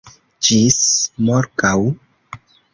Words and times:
Ĝis 0.47 0.79
morgaŭ. 1.29 1.77